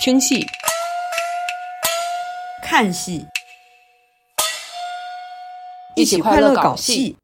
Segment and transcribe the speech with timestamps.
[0.00, 0.46] 听戏、
[2.62, 3.26] 看戏，
[5.94, 7.18] 一起快乐搞戏。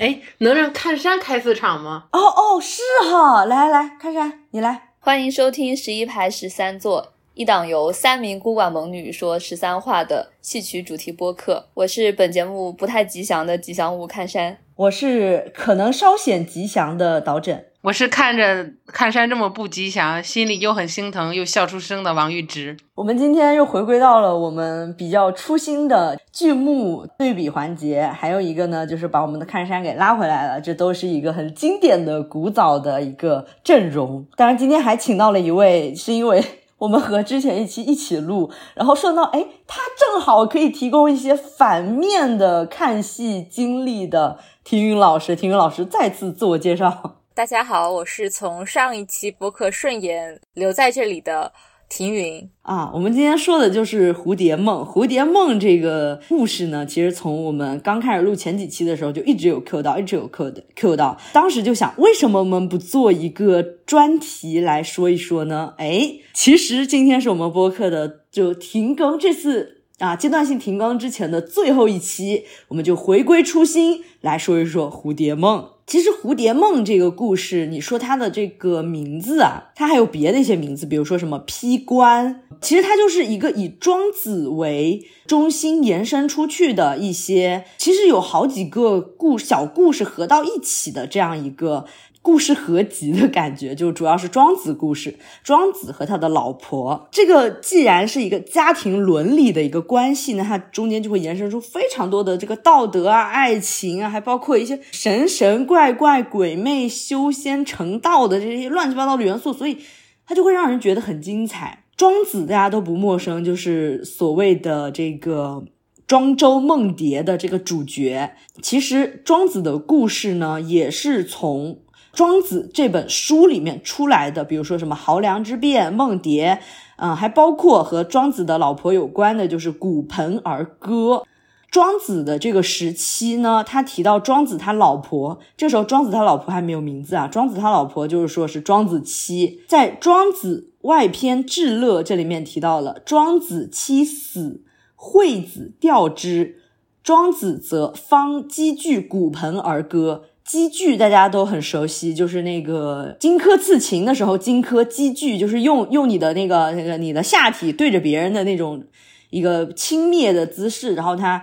[0.00, 2.06] 哎，能让看山开四场吗？
[2.12, 4.94] 哦哦，是哈，来来来，看山，你来。
[4.98, 11.68] 欢迎收听十一排十三座，一档由三名孤寡猛女说十三话的戏曲主题播客。
[11.74, 17.66] 我是本节目不太吉祥的吉祥物看山，我是可能稍显吉祥的导诊。
[17.80, 22.76] 我是看着看山这么不吉祥，心里又很心疼又笑出声的王玉芝。
[22.96, 30.60] 我们今天又回归到了我们比较初心的剧目对比环节，还有一个呢，就是把我们的看山给拉回来了。
[30.60, 34.26] 这都是一个很经典的古早的一个阵容。
[34.34, 36.44] 当然，今天还请到了一位，是因为
[36.78, 45.36] 我们和之前一期一起录，然后顺道，哎，他正好可以提供一些反面的看戏经历的听云老师。
[45.36, 47.17] 听云老师再次自我介绍。
[47.38, 51.52] 大家好，我是从上一期播客顺延留在这里的
[51.88, 52.90] 庭云啊。
[52.92, 54.84] 我们今天说的就是蝴蝶梦。
[54.84, 61.16] 蝴蝶梦这个故事呢，其实从我们刚开始录前几期的时候就一直有 Q 到，一直有 Q 的 Q 到。
[61.32, 65.74] 当时就想，为什么我们不做一个专题来说一说呢？
[65.78, 75.68] 哎，其实今天是我们播客的就停更，这次啊阶段性停更之前的最后一期，我们就回归初心来说一说蝴蝶梦。
[75.88, 91.86] 其实蝴蝶梦这个故事，你说它的这个名字啊，它还有别的一些名字，比如说什么披冠，其实它就是一个以庄子为中心延伸出去的一些，其实有好几个故小故事合到一起的这样一个。
[92.20, 95.16] 故事合集的感觉，就主要是庄子故事。
[95.42, 109.78] 庄子和他的老婆，这个既然是一个家庭伦理的一个关系呢，它中间就会延伸出非常多的这个道德啊、爱情啊，还包括一些神神怪怪、鬼魅、修仙、成道的这些乱七八糟的元素，所以
[110.26, 111.84] 它就会让人觉得很精彩。
[111.96, 115.64] 庄子大家都不陌生，就是所谓的这个
[116.06, 118.32] 庄周梦蝶的这个主角。
[118.60, 121.78] 其实庄子的故事呢，也是从。
[122.18, 126.60] 庄子这本书里面出来的，比如说什么濠梁之变、梦蝶，
[126.96, 131.22] 嗯，还包括和庄子的老婆有关的，就是骨盆儿歌。
[131.70, 139.60] 庄子的这个时期呢，他提到庄子他老婆，这时候庄子他老婆还没有名字啊，庄子他老婆就是说是庄子妻。
[139.68, 144.64] 在《庄子外篇至乐》这里面提到了庄子妻死，
[144.96, 146.62] 惠子吊之，
[147.04, 150.24] 庄子则方积聚骨盆而歌。
[150.48, 158.82] 积聚大家都很熟悉，就是那个荆轲刺秦的时候，荆轲积聚就是用用你的那个那个你的下体对着别人的那种
[159.28, 161.42] 一个轻蔑的姿势，然后他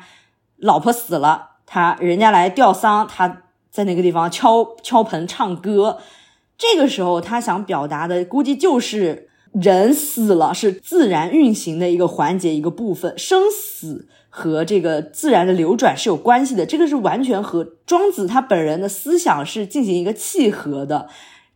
[0.58, 6.00] 老婆死了，他人家来吊丧，他在那个地方敲敲盆唱歌，
[6.58, 9.30] 这个时候他想表达的估计就是
[9.60, 14.08] 人死了是自然运行的一个环节一个部分，生死。
[14.38, 21.08] 和这个自然的流转是有关系的，这个是完全和庄子他本人的思想是进行一个契合的。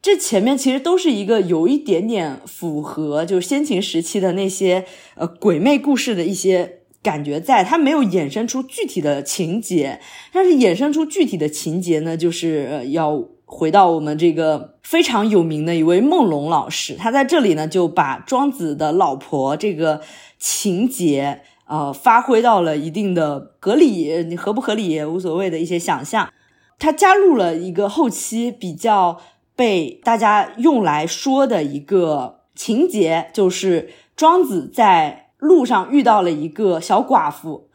[0.01, 9.99] 这前面其实都是一个有一点点符合，就是先秦时期的那些呃鬼魅故事的一些感觉，在它没有衍生出具体的情节，
[10.31, 20.01] 但是衍生出具体的情节呢，就是要回到我们这个非常有名的一位梦龙老师，他在这里呢就把庄子的老婆这个
[20.39, 21.41] 情节。
[21.67, 26.33] 呃，发挥到了一定的合理，你合不合理也无所谓的一些想象。
[26.79, 29.21] 他加入了一个后期比较
[29.55, 37.68] 被大家用来说的一个情节，就是庄子在路上遇到了一个小寡妇。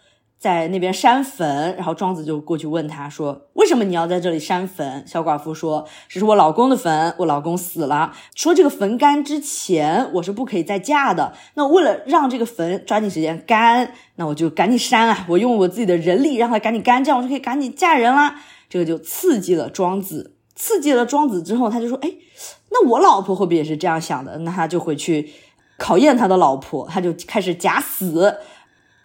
[0.44, 8.12] 在那边扇坟，然后庄子就过去问他说：“为什么你要在这里扇坟？”小寡妇说：“这是我老公的坟，我老公死了。
[8.34, 11.32] 说这个坟干之前，我是不可以再嫁的。
[11.54, 15.24] 那为了让这个坟抓紧时间干，那我就赶紧删啊！
[15.30, 18.38] 我用我自己的人力让它赶紧干，这样我就可以赶紧嫁人啦。
[18.68, 22.12] 这个就刺激了庄子，刺激了庄子之后，他就说：哎，
[22.70, 24.36] 那我老婆会不会也是这样想的？
[24.40, 25.32] 那他就回去
[25.78, 28.36] 考验他的老婆，他就开始假死。”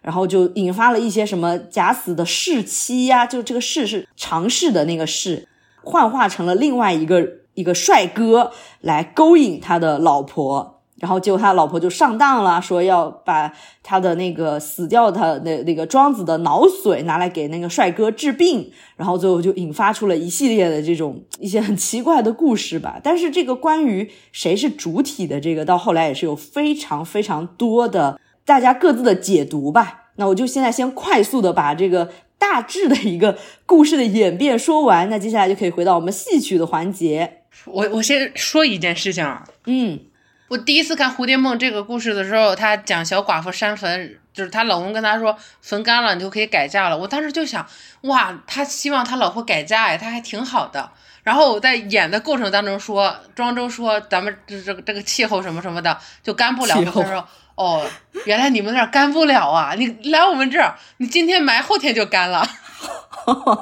[0.02, 5.48] 然后就引发了一些什么假死的弑妻呀，就这个弑是尝试的那个弑，
[5.84, 13.52] 幻化成了另外一个一个帅哥来勾引他的老婆，然后结果他老婆就上当了，说要把
[13.84, 23.02] 他的那个死掉的那那个庄子的脑髓拿来给那个帅哥治病，然后最后就引发出了一系列的这种一些很奇怪的故事吧。
[23.04, 28.18] 但是这个关于谁是主体的这个，到后来也是有非常非常多的。
[28.50, 30.06] 大家各自的解读吧。
[30.16, 33.38] 那我就现在先快速的把这个大致的一个
[33.68, 35.08] 故事的演变说完。
[35.08, 37.44] 那接下来就可以回到我们戏曲的环节。
[37.66, 40.00] 我我先说一件事情啊，嗯，
[40.48, 46.98] 我第一次看《蝴蝶梦》这个故事的时候，他讲小寡妇山坟，就是她老公跟她说坟干了，你就可以改嫁了。
[46.98, 47.66] 我当时就想，
[48.02, 50.90] 哇，他希望他老婆改嫁呀，他还挺好的。
[51.24, 56.84] 然后我在演的过程当中说，庄周说咱们这这个这个气候什么什么的就干不了。
[56.86, 57.28] 他说
[57.60, 57.86] 哦，
[58.24, 62.48] 原来你们那儿干不了啊，你来我们这儿，你今天埋后天就干了。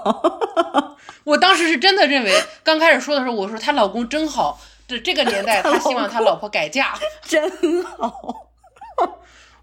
[1.25, 2.31] 我当时是真的认为，
[2.63, 4.59] 刚开始说的时候，我说她老公真好。
[4.87, 6.93] 这这个年代，他希望他老婆改嫁，
[7.27, 8.47] 真好。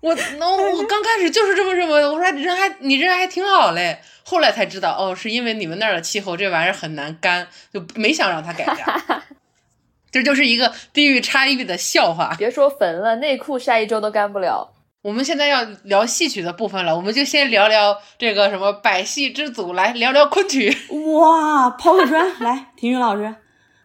[0.01, 4.03] 我那我刚开始就是这么认为，我说人还你人还挺好嘞。
[4.25, 9.23] 后来才知道，哦，是因为你们那儿的气候这玩意儿很难干，就没想让他改嫁。
[10.15, 12.37] 这就是一个地域差异的笑话。
[12.39, 14.73] 别说坟了，内裤晒一周都干不了。
[15.03, 20.73] 我们现在要聊戏曲的部分了，我们就先聊聊这个什么百戏之祖，来聊聊昆曲。
[21.19, 23.35] 哇，抛个砖来，婷云老师。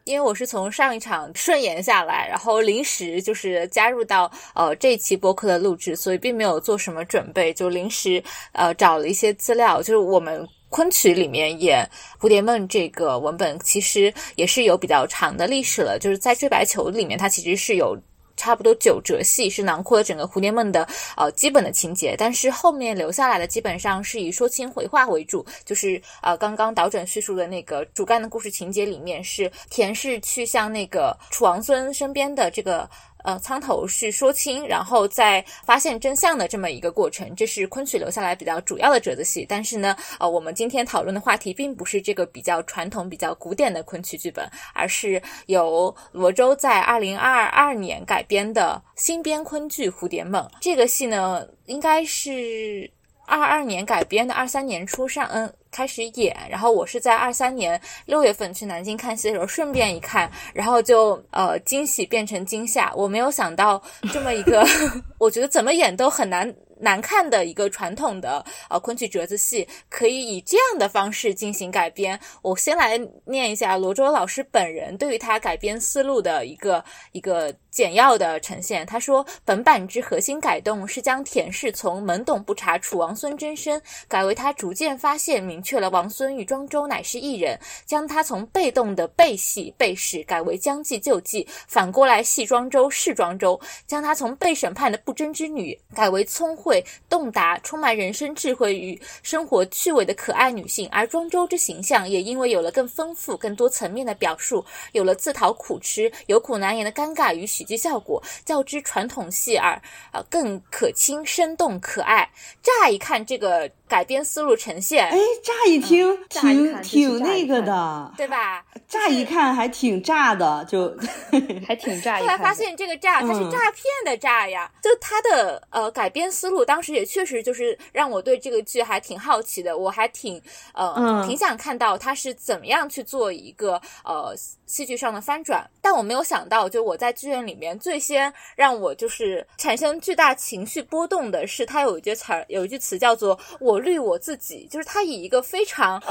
[0.06, 9.80] 因为我是从上一场顺延下来，然后临时就是加入到呃这一期播客的录制，所以并没有做什么准备，就临时呃找了一些资料。
[9.81, 11.89] 就是我们昆曲里面演
[12.24, 15.98] 《蝴蝶梦》这个文本，其实也是有比较长的历史了。
[16.00, 17.98] 就是在《追白球》里面，它其实是有。
[18.42, 20.88] 差不多九折戏是囊括了整个蝴蝶梦的
[21.18, 32.89] 呃基本的情节，但是后面留下来的基本上是以说清回话为主，就是呃刚刚导转叙述的那个主干的故事情节里面是田氏去向那个楚王孙身边的这个。
[33.30, 39.46] 呃，苍头是说清，然后再发现真相的这么一个过程，这是昆曲留下来比较主要的折子戏。
[39.48, 50.42] 但是呢，呃，我们今天讨论的话题并不是这个比较传统、比较古典的昆曲剧本，而是由罗周在二零二二年改编的新编昆剧《蝴蝶梦》。
[50.60, 52.90] 这个戏呢，应该是
[53.30, 55.54] 二二年改编的，二三年初上，嗯。
[55.72, 62.92] 开始演，然后我是在二三年六月份去南京看戏的时候，顺便一看，然后就呃惊喜变成惊吓。
[62.96, 63.80] 我没有想到
[64.12, 64.66] 这么一个，
[65.20, 66.52] 我觉得怎么演都很难。
[66.81, 72.18] 难看的一个传统的呃昆曲折子戏，可以以这样的方式进行改编。
[72.42, 76.81] 我先来念一下罗周老师本人对于他改编思路的一个
[77.12, 78.86] 一个简要的呈现。
[78.86, 96.83] 他说，本版之核心改动是将田氏从懵懂不察楚王孙真身，改为他逐渐发现明确了王孙与庄周乃是一人，将他从被动的被戏被使改为将计就计，反过来戏庄周是庄周，将他从被审判的不争之女改为聪慧。
[97.07, 109.81] 洞达、充满人生智慧与生活趣味的可爱女性，而庄周之形象也因为有了更丰富、更多层面的表述，有了自讨苦吃、有苦难言的尴尬与喜剧效果，较之传统戏而
[110.13, 112.31] 呃更可亲、生动、可爱。
[112.63, 113.69] 乍一看，这个。
[113.89, 118.63] 改编思路呈现，哎，乍一听挺挺那个的，对吧？
[118.88, 120.95] 乍一看还挺炸的，就
[121.68, 122.19] 还挺炸。
[122.19, 124.71] 后来发现这个炸，它是诈骗的诈呀！
[124.81, 130.39] 就它的呃改编思路，当时也确实就是让我对这个剧还挺好奇的，我还挺
[130.74, 134.35] 呃挺想看到它是怎么样去做一个呃
[134.68, 135.68] 戏剧上的翻转。
[135.81, 143.79] 但我没有想到，就我在剧院里面最先让我就是产生巨大情绪波动的是，它有一句词儿，有一句词叫做我。
[143.80, 146.02] 虑我自己，就是他以一个非常。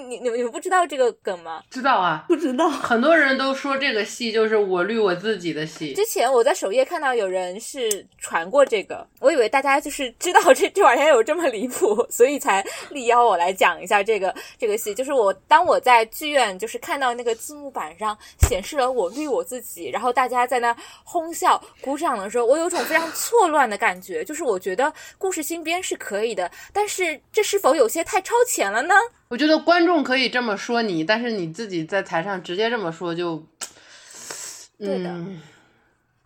[0.00, 1.62] 你你们你们不知道这个梗吗？
[1.70, 2.68] 知道啊，不知道。
[2.68, 5.94] 很多人都说这个戏就是我绿我自己的戏。
[5.94, 14.94] 之前我在首页看到有人是传过这个，我以为大家就是知道这这玩意儿有这么离谱，所以才力邀我来讲一下这个这个戏。
[14.94, 18.16] 就是我当我在剧院就是看到那个字幕板上
[18.48, 24.24] 显示了我绿我自己，然后大家在那哄笑鼓掌的时候，我有种非常错乱的感觉。
[24.24, 28.94] 就是我觉得故事新编是可以的，但是这是否有些太超前了呢？
[29.28, 33.46] 我觉得观众可以这么说你，但是你自己在台上直接这么说就，
[34.78, 35.24] 对的，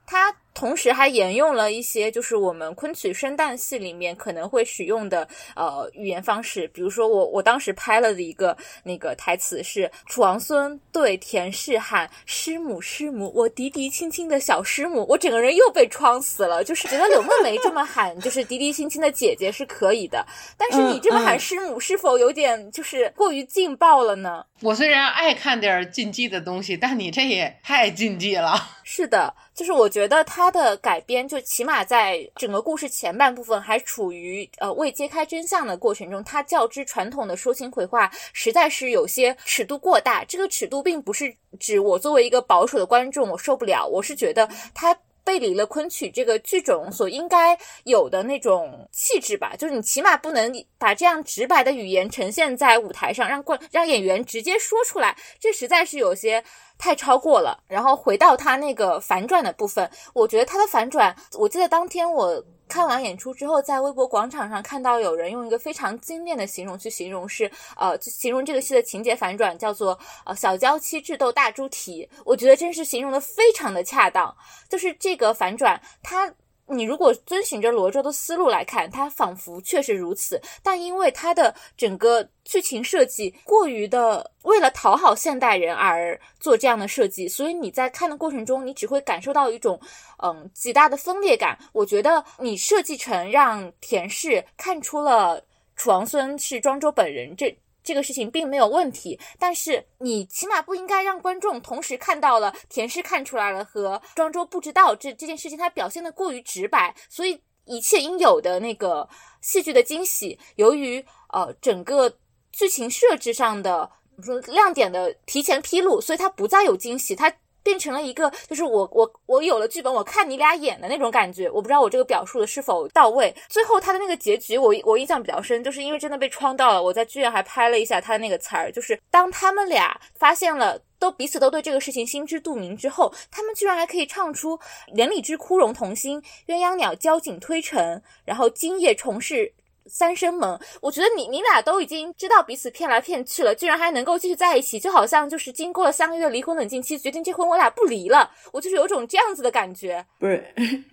[0.07, 0.35] 他。
[0.55, 16.63] 同时还沿用了一些就是我们昆曲生旦戏里面可能会使用的呃语言方式，比如说我我当时拍了的一个那个台词是楚王孙对田氏喊师母师母，我嫡嫡亲亲的小师母，我整个人又被创死了。
[16.63, 20.25] 就是觉得柳梦梅这么喊就是嫡嫡亲亲的姐姐是可以的，
[20.57, 24.45] 但是你这么喊师母是否有点就是过于劲爆了呢？
[24.61, 28.55] 我虽然爱看点禁忌的东西，但你这也太禁忌了。
[28.95, 40.23] 是的，就是我觉得他的改编，就起码在整个故事前半部分还处于呃未揭开真相的过程中，他较之传统的说情回话，实在是有些尺度过大。
[40.27, 44.95] 这个尺度并不是指我作为一个保守的观众我受不了，我是觉得他。
[45.25, 56.43] 背离了昆曲这个剧种所应该有的那种气质吧，就是你起码不能把这样直白的语言呈现在舞台上，让观让演员直接说出来，这实在是有些。
[56.83, 57.63] 太超过了。
[57.69, 62.45] 然后回到他那个反转的部分，我觉得他的反转，我记得当天我。
[62.69, 72.09] 看完演出之后，在微博广场上看到有人用一个非常精炼的形容去形容，是呃，形容这个戏的情节反转，叫做呃小娇妻智斗大猪蹄。
[72.25, 74.35] 我觉得真是形容的非常的恰当，
[74.71, 76.33] 就是这个反转，它。
[76.67, 89.79] 你如果遵循着罗周的思路来看，它仿佛确实如此，但因为它的整个剧情设计过于的为了讨好现代人而做这样的设计，所以你在看的过程中，你只会感受到一种
[90.23, 91.59] 嗯极大的分裂感。
[91.73, 95.45] 我觉得你设计成让田氏看出了
[95.77, 97.55] 楚王孙是庄周本人这。
[97.83, 109.09] 这个事情并没有问题，但是你起码不应该让观众同时看到了田氏看出来了和庄周不知道这这件事情，他表现的过于直白，所以一切应有的那个
[109.41, 112.19] 戏剧的惊喜，由于呃整个
[112.53, 113.91] 剧情设置上的
[114.23, 117.33] 说亮点的提前披露，所以它不再有惊喜，它。
[117.63, 121.49] 变成了一个，就是我我我有了剧本，我看你俩演的那种感觉。
[121.51, 123.35] 我不知道我这个表述的是否到位。
[123.49, 126.83] 最后他的那个结局，我我印象比较深，就是因为真的被创到了。
[126.83, 134.59] 我在剧院还拍了一下他的那个词儿，就是当他们俩发现了，都彼此都对这个事情心知肚明之后，他们居然还可以唱出
[134.93, 139.53] “连理枝枯荣同心，鸳鸯鸟交颈推陈”，然后今夜重试。
[139.87, 150.05] 三生盟，我觉得你你俩都已经知道彼此骗来骗去了，居然还能够继续在一起，就好像就是经过了三个月离婚冷静期，决定这婚我俩不离了，我就是有种这样子的感觉。
[150.19, 150.45] 不是，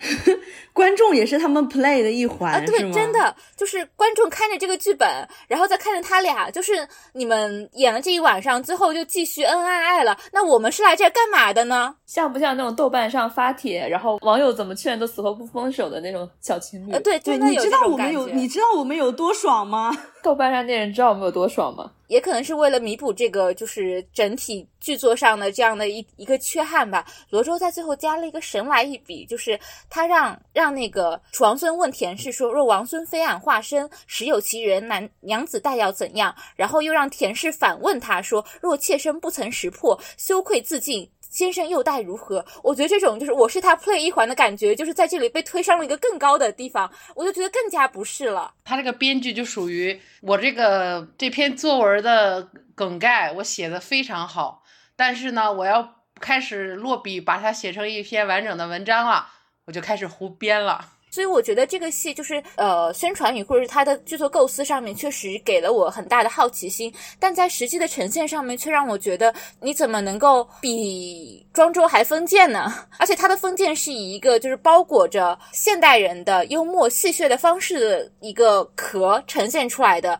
[0.73, 5.07] 观众也是他们 play 的一环，啊，对，真的就是观众看着这个剧本，
[5.47, 10.17] 然后再看着他俩，就是你们演了这一晚上，最后就继续恩恩爱爱了。
[10.31, 11.95] 那我们是来这干嘛的呢？
[12.05, 16.93] 像不像那种豆瓣上发帖，然后网友怎么劝都死活不分手的那种小情侣？
[16.93, 19.91] 啊，对，对，你知道我们有，你知道我们有多爽吗？
[20.23, 21.91] 豆瓣上那人知道我们有多爽吗？
[22.07, 27.05] 也可能是为了弥补这个，就是整体剧作上的这样的一一个缺憾吧。
[27.29, 29.57] 罗周在最后加了一个神来一笔，就是
[29.89, 42.43] 他让让那个楚王孙问田氏说：“若王孙非俺化身，实有其人，男娘子待要怎样？”然后又让田氏反问他说：“若妾身不曾识破，羞愧自尽。”先生又待如何？
[42.63, 48.53] 我觉得这种就是我是他 play 一环的感觉，就是在这里被推上了一个更高的地方，我就觉得更加不是了。
[48.65, 54.63] 他这个编剧就属于我这个这篇作文的梗概，我写的非常好，
[54.95, 59.27] 但是呢，我要开始落笔把它写成一篇完整的文章了，
[59.65, 60.93] 我就开始胡编了。
[61.11, 72.73] 所以我觉得这个戏就是呃，宣传语或者是它的剧作构思上面确实给了我很大的好奇心，但在实际的呈现上面却让我觉得你怎么能够比庄周还封建呢？
[72.97, 80.19] 而且他的封建是以一个就是包裹着现代人的幽默戏谑的方式的一个壳呈现出来的。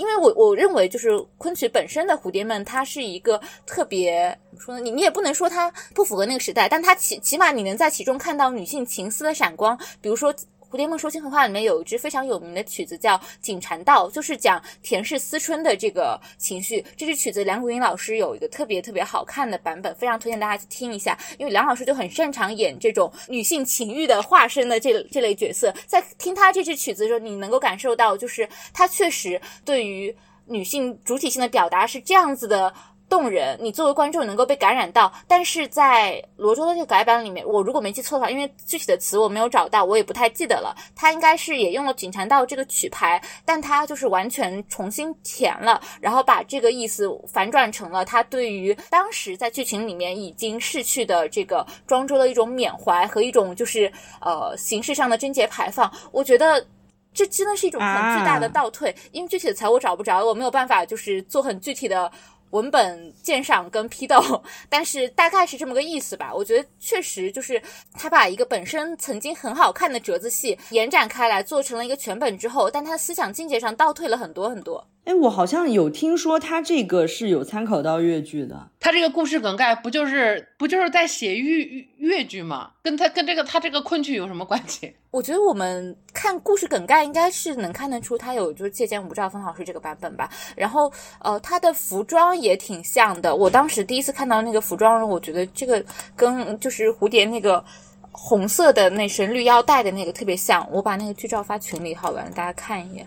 [0.00, 4.80] 因为我我认为，就是昆曲本身的蝴蝶梦，它是一个特别怎么说呢？
[4.80, 10.34] 你你也不能说它不符合那个时代，但它起起码你能在其中看到女性情思的闪光，比如说。
[10.70, 16.80] 蝴蝶梦说情话里面有一支非常有名的曲子叫《锦禅道》，就是讲田氏思春的这个情绪。
[16.96, 21.18] 这支曲子梁谷音老师有一个特别特别好看的版本，非常推荐大家去听一下。
[21.38, 32.72] 因为梁老师就很擅长演这种女性情欲的化身的这这类角色，在听他这支曲子的时候，你能够感受到，就是他确实对于女性主体性的表达是这样子的。
[33.10, 40.72] 动人，你作为观众能够被感染到，但是在罗周的这个改版里面，我如果没记错的话，因为具体的词我没有找到，我也不太记得了。
[40.94, 55.92] 他应该是也用了《锦禅道》这个曲牌，但他就是完全重新填了，然后把这个意思反转成了他对于当时在剧情里面已经逝去的这个庄周的一种缅怀和一种就是呃形式上的贞洁排放。
[56.12, 56.64] 我觉得
[57.12, 62.08] 这真的是一种很巨大的倒退，因为具体的词我找不着，我没有办法就是做很具体的。
[62.50, 64.20] 文本鉴赏跟批斗，
[64.68, 66.32] 但是大概是这么个意思吧。
[66.34, 67.60] 我觉得确实就是
[67.94, 74.86] 他把一个本身曾经很好看的折子戏延展开来，做成了一个全本之后，但他思想境界上倒退了很多很多。
[75.10, 78.68] 哎，我好像有听说他这个是有参考到越剧的。
[78.78, 81.64] 他这个故事梗概不就是不就是在写越
[81.96, 82.70] 越剧吗？
[82.84, 84.94] 跟他跟这个他这个昆曲有什么关系？
[85.10, 90.30] 我觉得我们看故事梗概应该是能看得出他有就是借鉴吴兆峰老师这个版本吧。
[90.54, 93.34] 然后呃，他的服装也挺像的。
[93.34, 97.64] 我当时第一次看到那个服装，我觉得这个跟就是蝴蝶那个
[98.12, 100.64] 红色的那身绿腰带的那个特别像。
[100.70, 103.04] 我把那个剧照发群里，好了，大家看一眼。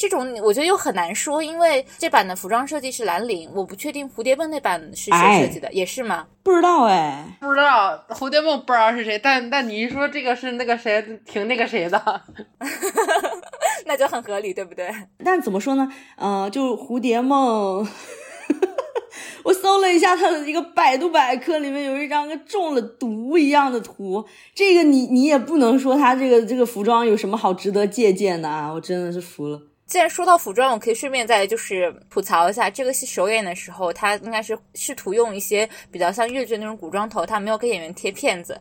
[0.00, 6.26] 这种我觉得又很难说，因为这版的服装设计是兰陵，我不确定蝴蝶梦那版是谁设计的，也是吗？
[6.42, 12.22] 不知道哎，不知道蝴蝶梦不知道是谁，但但你一说这个是那个谁，挺那个谁的，
[13.84, 14.90] 那就很合理，对不对？
[15.22, 15.92] 但怎么说呢？
[16.16, 17.86] 呃，就蝴蝶梦。
[19.44, 24.24] 我搜了一下他的一个百度百科，里面有一张跟中了毒一样的图。
[24.54, 28.72] 这个你你也不能说他这个这个服装有什么好值得借鉴的啊！
[28.72, 29.60] 我真的是服了。
[29.90, 38.58] 既然说到服装，我可以顺便再就是吐槽一下，这个戏首演的时候，他应该是试图用一些比较像越剧那种古装头，他没有给演员贴片子。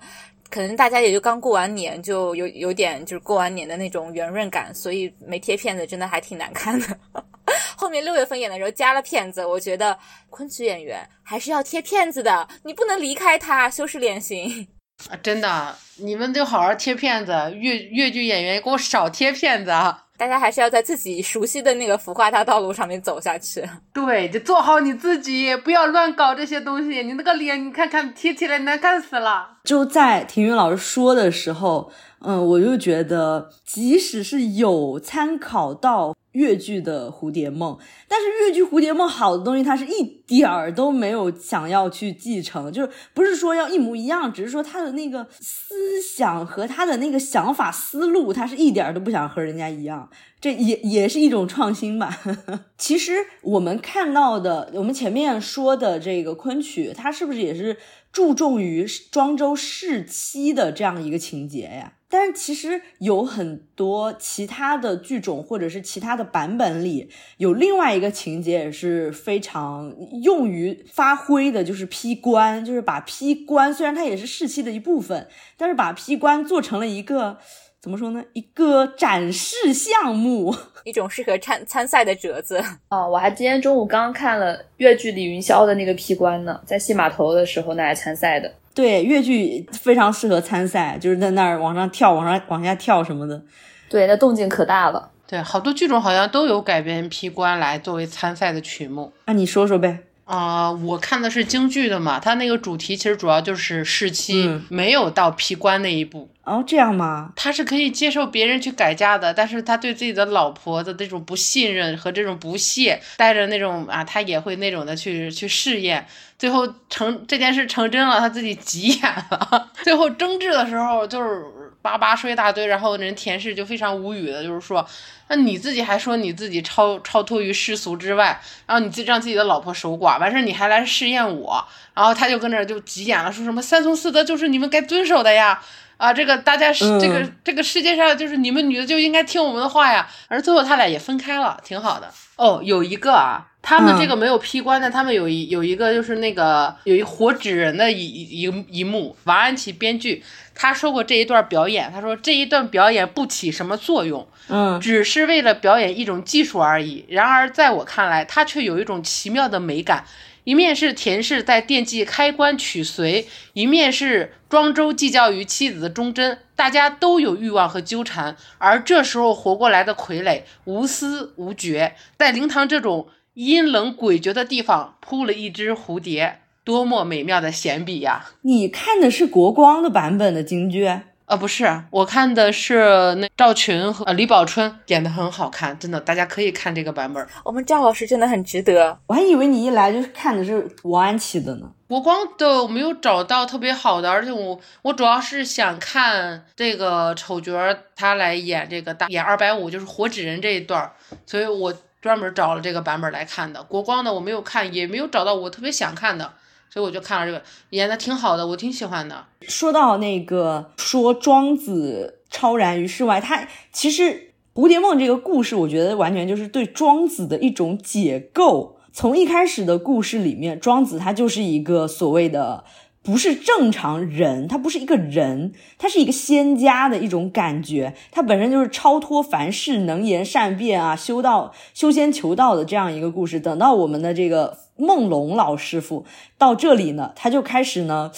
[0.49, 6.99] 可能大家也就刚过完年，就有有点就是过完年的那种圆润感，所以没贴片子，真的还挺难看的。
[7.77, 9.95] 后面六月份演的时候加了片子，我觉得
[10.31, 14.67] 昆曲演员还是要贴片子的，你不能离开他，修饰脸型
[15.07, 15.15] 啊！
[15.21, 20.07] 真的，你们就好好贴片子，越越剧演员给我少贴片子啊。
[20.19, 23.63] 大家还是要在自己熟悉的那个孵化大道路上面走下去。
[23.93, 27.01] 对，就做好你自己，不要乱搞这些东西。
[27.03, 29.59] 你那个脸，你看看贴起来难看死了。
[29.63, 36.13] 就在庭云老师说的时候，嗯，我就觉得，即使是有参考到。
[36.33, 50.09] 越剧的蝴蝶梦，但是越剧蝴蝶梦好的东西，它是一点儿都没有想要去继承，就是不是说要一模一样，只是说他的那个思想和他的那个想法思路，他是一点儿都不想和人家一样，
[50.39, 52.19] 这也也是一种创新吧。
[52.77, 57.77] 其实我们看到的，我们前面说的这个昆曲，它是不是也是
[58.11, 61.93] 注重于庄周试妻的这样一个情节呀？
[62.09, 77.37] 但是其实有很多其他的剧种或者是其他的版本里，有另外一个情节也是非常用于发挥的，就是批官，就是把批官，虽然它也是士气的一部分，但是把批官做成了一个
[77.79, 78.25] 怎么说呢？
[78.33, 82.59] 一个展示项目， 一种适合参参赛的折子。
[82.89, 88.51] 哦，我还今天中午刚看了越剧李云霄的那个批官呢，在戏码头的时候那来参赛的。
[88.79, 93.41] 对，越剧非常适合参赛，就是在那儿往上跳、往上往下跳什么的。
[93.89, 95.11] 对，那动静可大了。
[95.27, 99.11] 对，好多剧种好像都有改编披冠来作为参赛的曲目。
[99.25, 99.99] 那你说说呗。
[100.29, 106.29] 啊，我看的是京剧的嘛，它那个主题其实主要就是侍妻，没有到皮官那一步。
[106.43, 107.31] 哦，这样吗？
[107.35, 116.05] 他是可以接受别人去改嫁的，但是他对自己的老婆的这种不信任和这种不屑，带着那种啊，他也会那种的去去试验，
[116.37, 121.43] 最后成这件事成真了，他自己急眼了， 最后争执的时候就是。
[121.81, 124.85] 叭叭说一大堆，然后人田氏就非常无语的，就是说，
[125.29, 135.61] 那你自己还说你自己超超脱于世俗之外，然后你自己让自己的老婆守寡，完事儿你还来试验我，然后他就跟那就急眼了，说什么三从四德就是你们该遵守的呀，
[135.95, 142.11] 啊，这个大家是这个这个世界上就是你们女的就应该听我们的话呀，而最后他俩也分开了，挺好的。
[142.35, 150.21] 哦，有一个啊，他们这个没有批官的，他们有一有一个就是那个有一活纸人的一一一幕，王安琪编剧。
[150.61, 157.05] 他说过这一段表演，他说这一段表演不起什么作用，嗯，只是为了表演一种技术而已。
[157.07, 160.03] 然而在我看来，它却有一种奇妙的美感。
[160.43, 168.35] 一面是田氏在惦记开棺取髓，一面是庄周计较于妻子的忠贞，大家都有欲望和纠缠。
[168.57, 176.41] 而这时候活过来的傀儡无私无觉，在灵堂这种阴冷诡谲的地方扑了一只蝴蝶。
[176.69, 178.23] 多么美妙的闲笔呀！
[178.43, 180.87] 你看的是国光的版本的京剧？
[181.25, 187.27] 呃，不是，我看的是那赵群和李宝春演的很好看，真的，大家可以看这个版本。
[187.43, 191.71] 我们赵老师真的很值得，我还以为你一来就是看的是王安琪的呢。
[191.87, 197.51] 国光的没有找到特别好的，而且我我主要是想看这个丑角
[197.95, 200.91] 他来演这个大演二百五，就是活纸人这一段，
[201.25, 203.63] 所以我专门找了这个版本来看的。
[203.63, 206.33] 国光的我没有看，也没有找到我特别想看的。
[206.69, 209.25] 所以我就看了这个，演的挺好的，我挺喜欢的。
[209.41, 218.77] 说到那个说庄子超然于世外，他其实蝴蝶梦这个故事，我觉得完全就是对庄子的一种解构。
[218.91, 222.63] 从一开始的故事里面，庄子他就是一个所谓的。
[223.01, 233.39] 不是正常人，他不是一个人，他是一个仙家的一种感觉，他本身就是超脱凡世、能言善辩啊，修道、修仙求道的这样一个故事。
[233.39, 236.05] 等到我们的这个梦龙老师傅
[236.37, 238.11] 到这里呢，他就开始呢，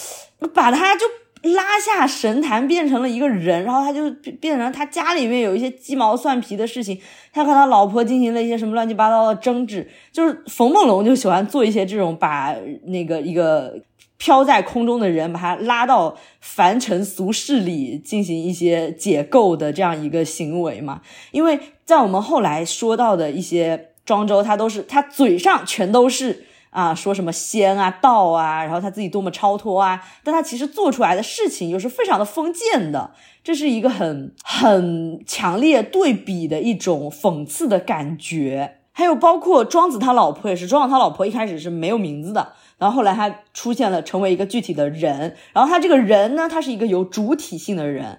[0.53, 1.05] 把他就
[1.43, 4.09] 拉下神坛，变成了一个人，然后他就
[4.41, 6.99] 变成他家里面有一些鸡毛蒜皮的事情，
[7.31, 13.79] 他和他老婆进行了一些什么乱七八糟的争执，就是冯梦龙就喜欢做一些这种把那个一个。
[14.21, 21.01] 飘在空中的人，把他拉到凡尘俗世里进行一些解构的这样一个行为嘛？
[21.31, 38.77] 因为在我们后来说到的一些庄周，他都是他嘴上全都是啊，说什么仙啊道啊，然后他自己多么超脱啊，但他其实做出来的事情又是非常的封建的，这是一个很很强烈对比的一种讽刺的感觉。
[38.91, 45.35] 还有包括庄子他老婆也是，庄子他老婆一开始是没有名字的，然后后来他出现了，成为一个具体的人。
[45.53, 48.17] 然后他这个人呢，他是一个有主体性的人。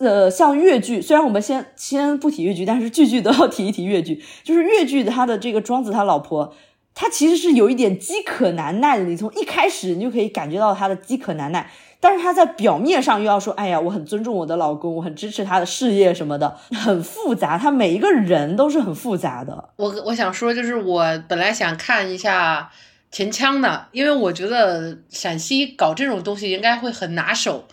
[0.00, 4.20] 呃，像越剧，虽然我们先先不提越剧，但是句句都要提一提越剧。
[4.42, 6.52] 就是越剧他的这个庄子他老婆，
[6.96, 9.04] 他其实是有一点饥渴难耐的。
[9.04, 11.70] 你从一开始你就可以感觉到他的饥渴难耐。
[12.00, 17.56] 但是他在表面上又要说，哎呀，我很尊重我的老公，我很支持他的事业什么的，很复杂。
[17.56, 19.70] 他每一个人都是很复杂的。
[19.76, 22.70] 我我想说，就是我本来想看一下
[23.16, 27.66] 秦腔的，因为我觉得陕西搞这种东西应该会很拿手。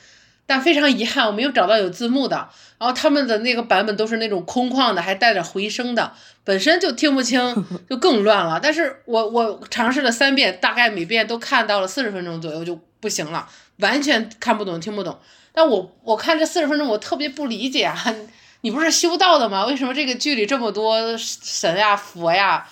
[0.45, 2.47] 但非常遗憾，我没有找到有字幕的。
[2.77, 6.13] 然后他们的那个版本都是那种空旷的，还带着回声的，
[6.45, 8.57] 本身就听不清， 就更乱了。
[8.63, 13.45] 但是我我尝试了三遍，大概每遍都看到了四十分钟左右就不行了。
[13.79, 15.19] 完全看不懂，听不懂。
[15.51, 18.01] 但我我看这四十分钟，我特别不理解啊！
[18.61, 19.65] 你不是修道的吗？
[19.65, 22.65] 为什么这个剧里这么多神呀、佛呀、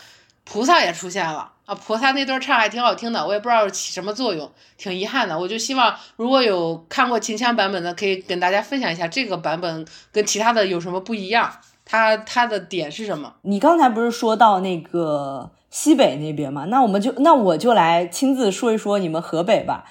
[0.46, 1.76] 菩萨也出现了啊？
[1.76, 5.40] 菩萨那段唱还挺好听的，我也不知道起什么作用，挺遗憾的。
[5.40, 11.52] 我就希望如果有看过秦腔版本的，可以跟大家分享一下这个版本跟其他的有什么不一样，
[11.86, 13.34] 它它的点是什么？
[13.44, 16.66] 你刚才不是说到那个西北那边嘛？
[16.66, 19.86] 那我们就那我就来亲自说一说你们河北吧。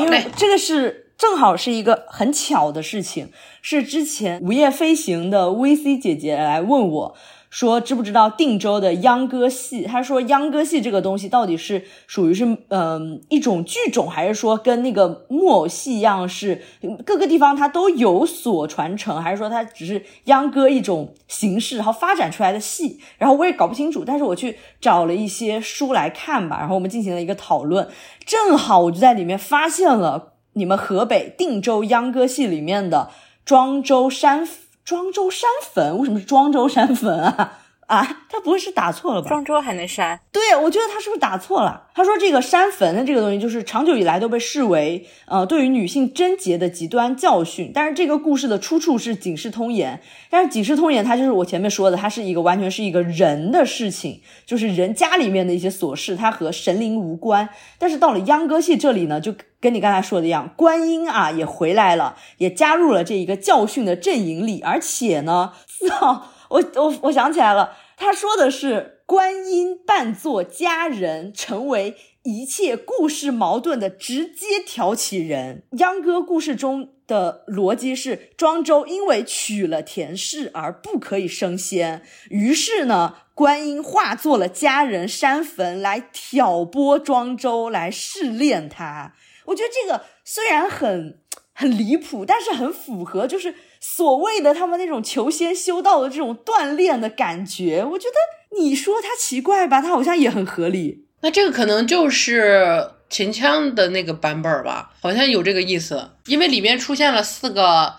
[0.00, 3.30] 因为这个是正好是一个很巧的事情，
[3.62, 7.16] 是之前午夜飞行的 VC 姐姐来问我，
[7.54, 9.84] 说知不知道定州的秧歌戏？
[9.84, 16.60] 他说秧歌戏这个东西到底是属于是嗯一种剧种，还是说跟那个木偶戏一样，是
[17.06, 22.98] 各个地方它都有所传承，还是说它只是秧歌一种形式，然后发展出来的戏？
[23.18, 27.88] 然后我也搞不清楚，但是我去找了一些书来看吧，然后我们进行了一个讨论。
[28.26, 33.10] 正好我就在里面发现了你们河北定州秧歌戏里面的
[33.44, 34.44] 庄周山
[34.84, 37.63] 庄周山坟，为什么是庄周山坟啊？
[37.86, 39.28] 啊，他不会是打错了吧？
[39.28, 40.18] 庄周还能删？
[40.32, 41.88] 对，我觉得他是不是打错了？
[41.94, 47.70] 他说这个删坟的这个东西，就是长久以来都被视为呃对于女性贞洁的极端教训。
[47.74, 57.48] 但是这个故事的出处是《警世通言》，但是《警世通言》它就是我前面说的，它是一个完全是一个人的事情，就是人家里面的一些琐事，它和神灵无关。
[57.78, 66.30] 但是到了秧歌戏这里呢，就跟你刚才说的一样，观音啊也回来了，也加入了这一个教训的阵营里，而且呢，四号。
[66.54, 75.64] 我我我想起来了，他说的是观音扮作佳人，成为一切故事矛盾的直接挑起人。
[75.78, 89.14] 秧歌故事中的逻辑是，庄周因为娶了田氏而不可以升仙，于是呢，观音化作了佳人山坟来挑拨庄周，来试炼他。
[89.46, 91.18] 我觉得这个虽然很
[91.52, 93.56] 很离谱，但是很符合，就是。
[93.86, 101.04] 所谓的他们那种求仙修道的这种锻炼的感觉，我觉得你说他奇怪吧，他好像也很合理。
[101.20, 106.12] 那这个可能就是秦腔的那个版本吧，好像有这个意思。
[106.26, 107.94] 因为里面出现了四个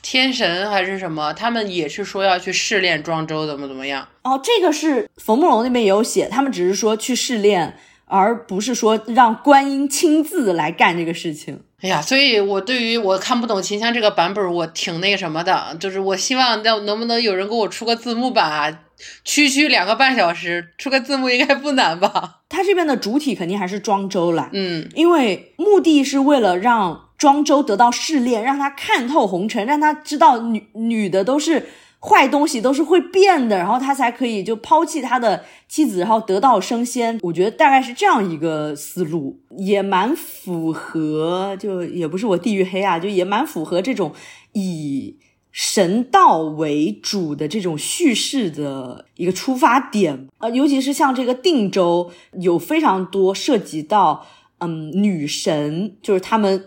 [0.00, 4.06] 天神还是什么，他们也是说要去试炼庄周怎么怎么样。
[4.22, 11.60] 哦，这个是冯梦龙那边也有写，他们只是说去试炼，而不是说让观音亲自来干这个事情。
[11.82, 18.78] 哎呀，所以我对于我看不懂秦香这个版本，我挺那个什么的，就是我希望能能不能有人给我出个字幕版啊？
[19.24, 22.40] 区区两个半小时，出个字幕应该不难吧？
[22.48, 31.66] 他这边的主体肯定还是庄周啦，嗯，因为目的是为了让庄周得到试炼，让他看透红尘，让他知道女女的都是。
[31.98, 37.18] 坏东西都是会变的，然后他才可以就抛弃他的妻子，然后得道升仙。
[37.22, 44.12] 我觉得大概是这样一个思路，也蛮符合，就也不是我地域黑啊，就也蛮符合这种
[44.52, 45.16] 以
[45.50, 50.48] 神道为主的这种叙事的一个出发点啊。
[50.50, 54.24] 尤其是像这个定州，有非常多涉及到
[54.58, 56.66] 嗯女神，就是他们。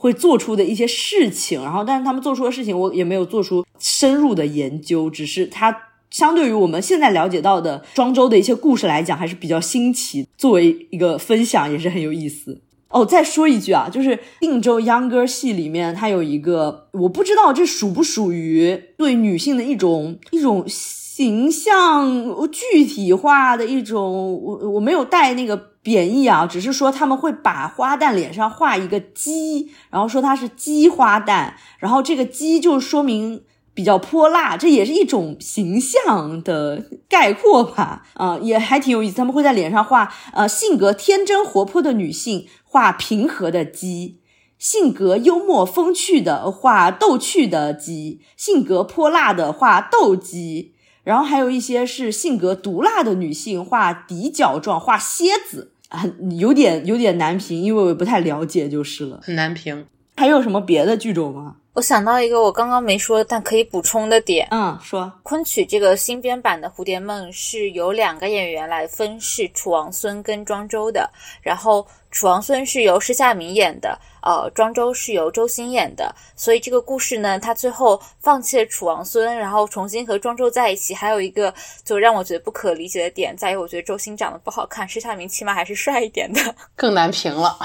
[0.00, 5.76] 会做出的一些事情，然后，但是他们做出的事情，我也没有做出深入的研究，只是它
[6.08, 10.28] 相对于我们现在了解到的庄周的一些故事来讲，还是比较新奇。
[10.36, 12.60] 作为一个分享，也是很有意思。
[12.90, 22.08] 哦，再说一句啊，就是定州秧歌戏里面，它有一个，我不知道这属不属于对女性的一种一种形象
[22.52, 25.70] 具体化的一种，我我没有带那个。
[25.88, 38.02] 贬义啊，只是说他们会把花旦脸上画一个鸡，然后说它是鸡花旦，然后这个鸡就说明比较泼辣，这也是一种形象的概括吧？
[38.12, 39.16] 啊，也还挺有意思。
[39.16, 44.20] 他们会在脸上画，呃，性格天真活泼的女性画平和的鸡，
[44.58, 50.74] 性格幽默风趣的画逗趣的鸡，性格泼辣的画斗鸡。
[51.04, 59.20] 然后还有一些是性格毒辣的女性，画底角状，画蝎子，很有点有点难评，因为我不太了解就是了。
[59.22, 59.86] 很难评。
[60.16, 61.56] 还有什么别的剧种吗？
[61.78, 71.08] 我想到一个我刚刚没说但可以补充的点，嗯，说昆曲这个新编版的《蝴蝶梦》是由两个演员来分饰楚王孙跟庄周的，
[71.40, 80.92] 然后楚王孙是由施夏明演的，呃，庄周是由周星演的，所以这个故事呢，他最后放弃了楚王孙，然后重新和庄周在一起。
[80.92, 86.40] 还有一个就让我觉得不可理解的点在于，我觉得周星长得不好看，施夏明起码还是帅一点的。
[86.74, 87.56] 更难评了。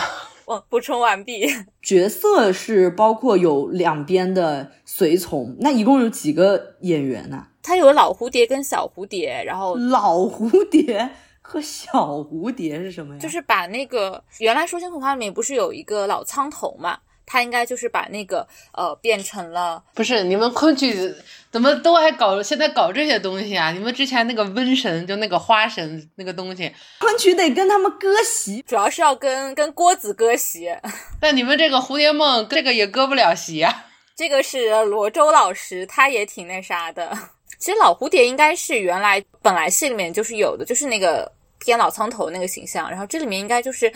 [0.46, 1.48] 我补充完毕。
[1.82, 7.48] 角色是包括有两边的随从，那一共有几个演员呢？
[7.62, 11.10] 他有老蝴蝶跟小蝴蝶，然后 老蝴蝶
[11.42, 13.20] 和小蝴蝶是什么呀？
[13.20, 16.98] 就是把那个原来《说心童话》里面不是有一个老苍头嘛？
[17.26, 21.14] 他应该就是把那个呃变成了不是你们昆曲
[21.52, 23.72] 怎么都爱搞现在搞这些东西啊？
[23.72, 30.70] 你们之前那个瘟神就那个花神那个东西，昆曲得跟他们割席，主要是要跟跟郭子割席。
[31.22, 33.86] 但你们这个蝴蝶梦这个也割不了席啊。
[34.16, 37.18] 这个是罗周老师，他也挺那啥的。
[37.60, 41.32] 其实老蝴蝶应该是原来本来戏里面就是有的，就是那个。
[41.64, 43.90] 偏老苍头那个形象，然后这里面应该就是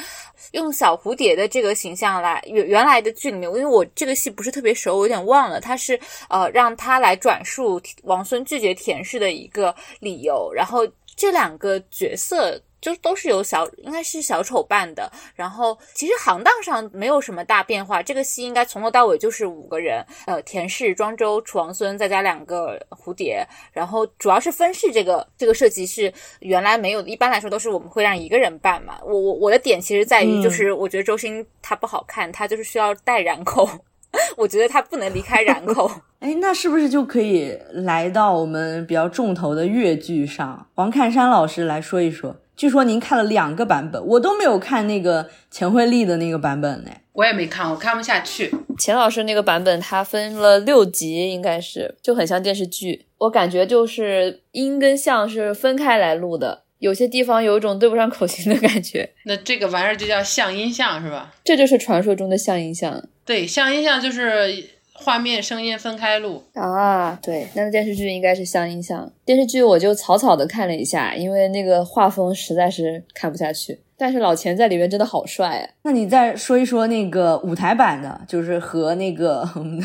[0.53, 5.99] 用小蝴蝶的这个形象来原原来的剧里面，因为我这个戏不是特别熟，我有点忘了，他是
[6.30, 12.58] 呃让他来转述王孙拒绝田氏的一个理由，然后这两个角色。
[12.88, 15.12] 就都是由小，应该是小丑扮的。
[15.36, 18.02] 然后其实行当上没有什么大变化。
[18.02, 23.45] 这个戏应该从头到尾就是五个人，呃，田氏、庄周、楚王孙，再加两个蝴蝶。
[23.73, 27.10] 然后主要是分饰这个这个设计是原来没有的。
[27.10, 29.00] 一般来说都是我们会让一个人扮嘛。
[29.04, 33.69] 我我我的点其实在于，就是我觉得周星他不好看，他就是需要带染口。
[34.38, 35.91] 我觉得他不能离开染口。
[36.19, 40.67] 哎，那是不是就可以来到我们比较重头的越剧上？
[40.76, 42.38] 王看山老师来说一说。
[42.58, 46.89] 据说您看了两个版本，我都没有看那个钱惠丽的那个版本呢。
[47.13, 48.52] 我也没看，我看不下去。
[48.80, 53.06] 钱老师那个版本，他分了六集，应该是就很像电视剧。
[53.20, 59.08] 我感觉就是音跟像是分开来录的，有些地方有一种对不上口型的感觉。
[59.26, 61.32] 那这个玩意儿就叫像音像是吧？
[61.43, 63.04] 这就是传说中的像音像。
[63.24, 64.76] 对，像音像就是。
[64.99, 69.10] 画面声音分开录啊，对，那个电视剧应该是相音像。
[69.23, 73.79] 电视剧我就草草的看了一下，因为那个画风实在是看不下去。
[73.97, 75.69] 但是老钱在里面真的好帅啊！
[75.81, 79.43] 那你再说一说那个舞台版的，就是和那个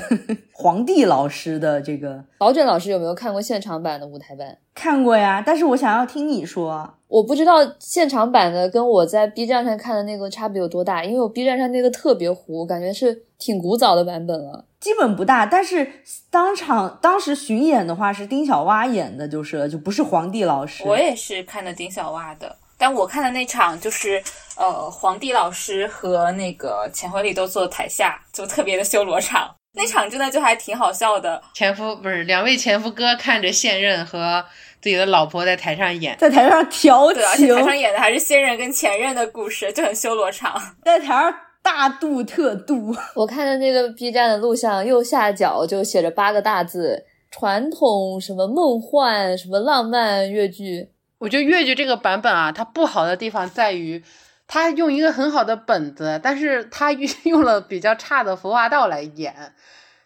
[0.53, 2.23] 皇帝老师的这个。
[2.37, 4.59] 宝卷老师有没有看过现场版的舞台版？
[4.75, 6.95] 看过呀，但是我想要听你说。
[7.09, 14.65] 我不知道现场版的跟我在 B 站上看的那个差别有多大，因为我 B 站上那个特别糊，感觉是挺古早的版本了。
[14.81, 15.87] 基本不大，但是
[16.31, 20.85] 当场当时巡演的话是丁小蛙演的，就是就不是皇帝老师。
[20.87, 22.57] 我也是看的丁小蛙的。
[22.83, 24.21] 但我看的那场就是，
[24.57, 29.55] 呃，皇帝老师和那个钱惠丽都坐台下，就特别的修罗场。
[29.75, 31.41] 那场真的就还挺好笑的。
[31.55, 34.45] 前夫不是两位前夫哥看着现任和
[34.81, 40.61] 自己的老婆在台上演，在台上调情，而且台上演的还是现任跟前任的故事，就很修罗场。
[40.85, 42.93] 在台上大度特度。
[43.15, 50.89] 我看的那个 B 站的录像，右下角就写着八个大字：传统什么梦幻什么浪漫越剧。
[51.23, 54.03] 我觉得越剧这个版本啊，它不好的地方在于，
[54.49, 56.91] 它用一个很好的本子，但是它
[57.23, 59.33] 用了比较差的服化道来演，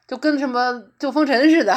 [0.06, 1.74] 就跟什么旧风尘似的，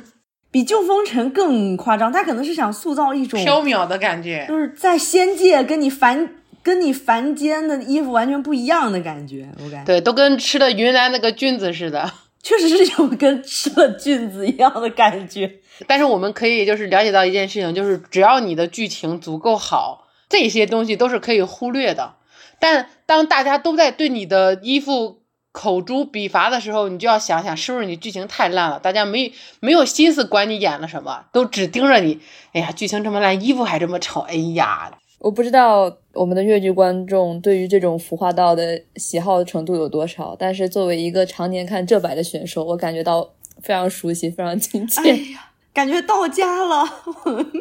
[0.52, 2.12] 比旧风尘更夸张。
[2.12, 6.28] 他可能是想塑造一种缥缈的感觉，就是在仙界跟你凡
[6.62, 9.48] 跟你凡间的衣服完全不一样的感觉。
[9.64, 12.12] 我感觉对，都跟吃了云南那个菌子似的。
[12.42, 22.14] 确实是有跟吃了菌子一样的感觉，但是我们可以就是了解到一件事情，就是只要你的剧情足够好，这些东西都是可以忽略的。
[22.58, 25.18] 但当大家都在对你的衣服
[25.50, 32.20] 口诛笔伐的时候，你就要想想是不是你剧情太烂了，大家没没有心思管你演了什么，都只盯着你。
[32.52, 34.98] 哎呀，剧情这么烂，衣服还这么丑，哎呀。
[35.18, 43.30] 我不知道我们的越剧观众对于这种服化道的喜好程度有多少，但是作为一个常年看这版的选手，我感觉到
[43.62, 45.00] 非常熟悉，非常亲切。
[45.02, 46.84] 哎呀，感觉到家了，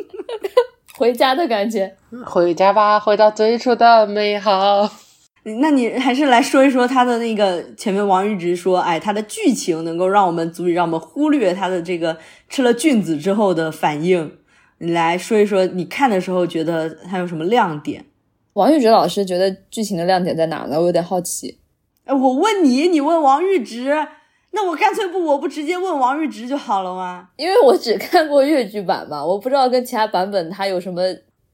[0.98, 1.96] 回家的感觉。
[2.26, 4.90] 回家吧，回到最初的美好。
[5.60, 14.38] 那你还是来说一说他的那个前面王玉直说，哎，他的剧情能够让我们足以让我们忽略他的这个吃了菌子之后的反应。
[14.78, 18.06] 你来说一说，你看的时候觉得他有什么亮点？
[18.54, 20.78] 王玉直老师觉得剧情的亮点在哪呢？
[20.80, 21.58] 我有点好奇。
[22.06, 23.96] 哎，我问你，你问王玉直，
[24.52, 27.30] 那我干脆不，我不直接问王玉直就好了吗？
[27.38, 31.02] 因为我只看过粤剧版嘛，我不知道跟其他版本它有什么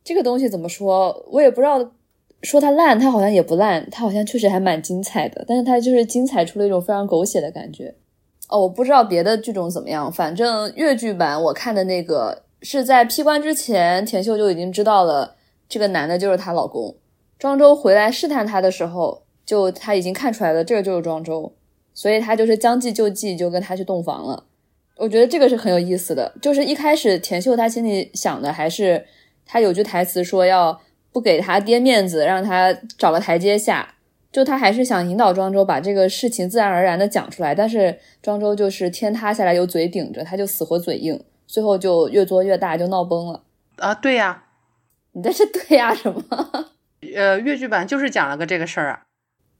[0.03, 1.91] 这个东西怎么说，我也不知道。
[2.43, 7.95] 说它烂，它好像也不烂，它好像确实还蛮精彩的，但是它就是精彩出了一种非常狗血的感觉。
[8.47, 15.35] 哦，我不知道别的剧种怎么样，反正粤剧版我看的那个是在批官之前，田秀就已经知道了
[15.67, 16.95] 这个男的就是她老公。
[17.39, 21.51] 庄周回来试探她的时候，就他已经看出来了，这个就是庄周，
[21.97, 24.43] 所以他就是将计就计，就跟他去洞房了。
[24.97, 29.05] 我觉得这个是很有意思的，就是一开始田秀他心里想的还是
[29.45, 30.79] 他有句台词说要。
[31.09, 33.95] 不给他爹面子，让他找个台阶下，
[34.31, 43.41] 就他还是想引导庄周把这个事情自然而然的讲出来，但是庄周就是天塌下来有嘴顶着，他就死活嘴硬，最后就越做越大，就闹崩了。
[43.77, 44.43] 啊，对呀，
[45.13, 46.21] 你这是对呀什么？
[47.15, 49.06] 呃，越剧版就是讲了个这个事儿啊。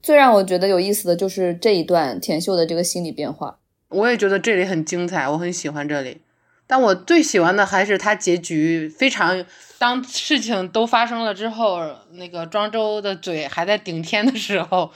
[0.02, 3.58] 最让我觉得有意思的就是这一段田秀的这个心理变化，
[3.88, 6.22] 我也觉得这里很精彩，我很喜欢这里。
[6.66, 9.44] 但我最喜欢的还是他结局非常，
[9.78, 11.80] 当事情都发生了之后，
[12.12, 14.92] 那个庄周的嘴还在顶天的时候，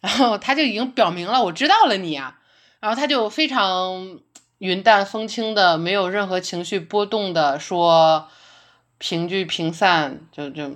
[0.00, 2.38] 然后他就已经表明了我知道了你啊，
[2.78, 4.20] 然后他就非常
[4.58, 8.28] 云淡风轻的，没有任何情绪波动的说
[8.98, 10.70] 平聚平散，就就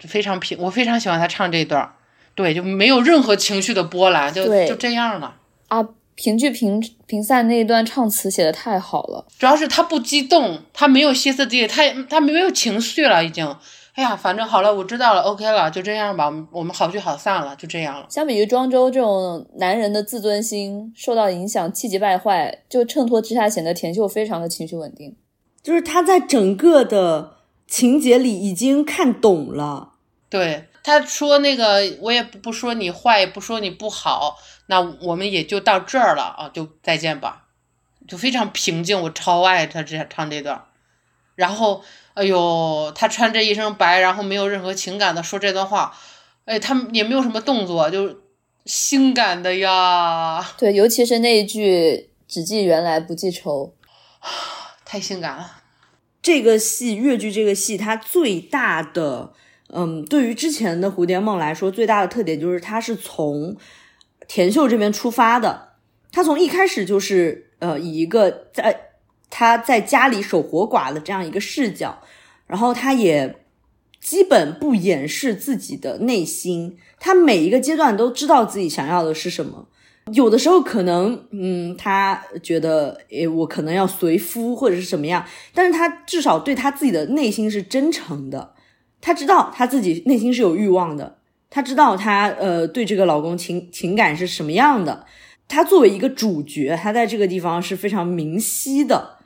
[0.00, 1.94] 非常平，我非常喜欢他唱这段，
[2.34, 5.36] 对，就没有任何情绪的波澜，就就这样了
[5.68, 5.88] 啊。
[6.14, 13.56] 平剧平平散那一段唱词写的太好了，主要是他不激动，他没有歇斯底里，他他没有情绪了，已经。
[13.94, 18.06] 哎呀，反正好了，我知道了，OK 了，就这样吧，我们好聚好散了，就这样了。
[18.08, 25.14] 相比于庄周这种男人的自尊心受到影响，气急败坏，就衬托之下显得田秀非常的情绪稳定，
[25.62, 29.92] 就是他在整个的情节里已经看懂了。
[30.30, 34.38] 对，他说那个，我也不说你坏，也不说你不好。
[34.66, 37.48] 那我们也就到这儿了啊，就再见吧，
[38.08, 40.64] 就非常平静，我超爱他这唱这段，
[41.34, 45.94] 然后，哎呦，他穿这一身白，然后没有任何情感的说这段话，
[46.46, 48.20] 哎，他也没有什么动作，就
[48.64, 50.44] 性感的呀。
[50.56, 53.74] 对，尤其是那一句“只记原来不记仇
[54.86, 55.62] ”，太性感了。
[56.22, 59.34] 这个戏，越剧这个戏，它最大的，
[59.72, 63.56] 嗯，对于之前的蝴蝶梦来说，最大的特点就是它是从。
[64.28, 65.70] 田秀这边出发的，
[66.10, 68.92] 他从一开始就是呃以一个在
[69.28, 71.98] 他在家里守活寡的这样一个视角，
[72.46, 73.36] 然后他也
[74.00, 79.68] 基本不掩饰自己的内心，他每一个阶段都知道自己想要的是什么。
[80.12, 88.54] 有的时候可能嗯他觉得诶我可能要随夫或者是什么样，但是他至少对他自己的内心是真诚的，
[89.02, 91.18] 他知道他自己内心是有欲望的。
[91.54, 95.04] 她知道她呃对这个老公情情感是什么样的，
[95.46, 99.18] 她作为一个主角，她在这个地方是非常明晰的。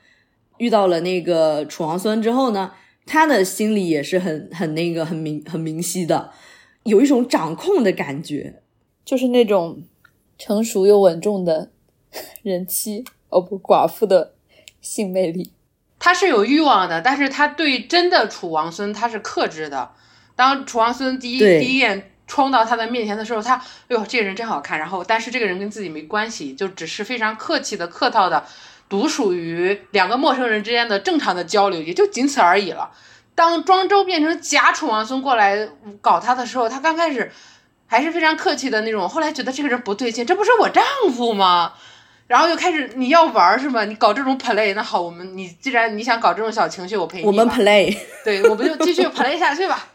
[0.58, 2.72] 遇到了那个楚王孙之后呢，
[3.06, 6.32] 她的心里也是很很那个很明很明晰的，
[6.82, 8.60] 有一种掌控的感觉，
[9.04, 9.84] 就是那种
[10.36, 11.70] 成熟又稳重的
[12.42, 14.34] 人妻哦不寡妇的
[14.80, 15.52] 性魅力。
[16.06, 19.90] 她是有欲望的，但是他对真的楚王孙他是克制的。
[20.36, 22.12] 当楚王孙第一第一眼。
[22.28, 24.80] 冲到他的面前的时候，他哎呦，这个人真好看。
[24.80, 28.44] 然后，但是这个人跟自己没关系，就只是非常客气的、客套的，
[28.88, 32.90] 独属于两个陌生人之间的正常的交流，也就仅此而已了。
[33.36, 35.68] 当庄周变成假楚王孙过来
[36.00, 37.30] 搞他的时候，他刚开始
[37.86, 41.74] 还是非常客气的那种，后来觉得这个人不对劲，这不是我丈夫吗？
[42.26, 43.84] 然后就开始你要玩是吗？
[43.84, 47.26] 你搞这种 play，那好，我们你既然你想搞这种小情绪，我陪你。
[47.26, 49.86] 我们 play， 对，我们就继续 play 下去吧。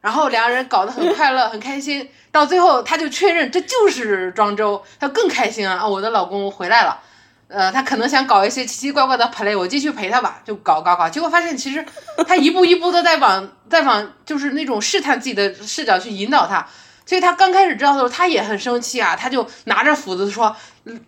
[0.00, 2.08] 然后两个人搞得很快乐，很开心。
[2.30, 5.86] 到最后，他就确认这就是庄周，他更开心啊！
[5.86, 7.00] 我的老公回来了。
[7.48, 11.08] 呃，他可能想搞一些奇奇怪怪的 play，我继续陪他吧，就搞搞搞。
[11.08, 11.84] 结果发现，其实
[12.26, 16.64] 他一步一步的在往在往，就是那种试探自己的视角去引导他。
[17.08, 20.54] 所以他刚开始知道的时候，他也很生气啊，他就拿着斧子说：“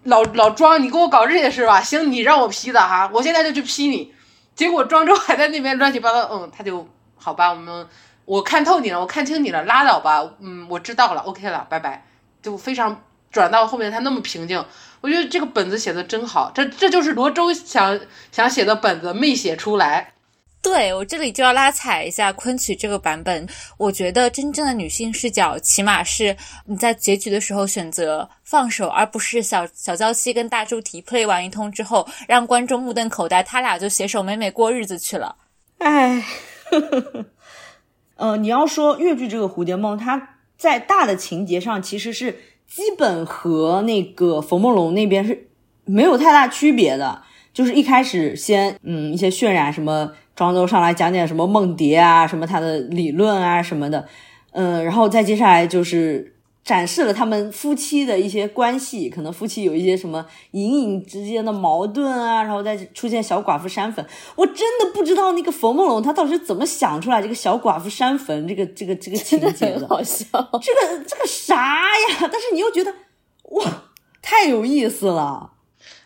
[0.04, 1.82] 老老庄，你给我搞这些事吧？
[1.82, 4.14] 行，你让我劈的哈，我现在就去劈你。”
[4.56, 7.86] 结果庄周还在那边乱七八糟，嗯，他就好吧，我们。
[8.24, 10.26] 我看透你了，我看清你了，拉倒吧。
[10.40, 12.06] 嗯，我知道了，OK 了，拜拜。
[12.40, 14.64] 就非常转到后面，他那么平静，
[15.02, 16.50] 我觉得这个本子写的真好。
[16.54, 18.00] 这这就是罗周想
[18.32, 20.14] 想写的本子，没写出来。
[20.62, 23.48] 对我这里就要拉踩一下昆曲这个版本。
[23.78, 26.36] 我觉得真正的女性视角，起码是
[26.66, 35.36] 你在结局的时候选择放手，而不是小小娇妻跟大猪蹄 play 完一通之后，让观众目瞪口呆，他俩就携手美美过日子去了。
[35.78, 36.24] 哎。
[38.16, 42.38] 呃，你要说越剧这个蝴蝶梦，它在大的情节上其实是
[42.68, 45.48] 基本和那个冯梦龙那边是
[45.86, 47.22] 没有太大区别的，
[47.54, 54.08] 就是一开始先嗯一些渲染什么庄周上来讲讲什么梦蝶啊，什么他的理论啊什么的，
[54.52, 56.34] 嗯，然后再接下来就是
[56.64, 64.02] 展示了他们夫妻的一些关系，可能夫妻有一些什么隐隐之间的矛盾啊，然后再出现小寡妇山坟，
[64.34, 70.24] 我真的不知道那个冯梦龙他到底是怎么想出来这个小寡妇山坟这个这个这个情节的，很好笑。
[70.62, 72.16] 这个这个啥呀？
[72.18, 72.90] 但是你又觉得
[73.50, 73.62] 哇，
[74.22, 75.50] 太有意思了。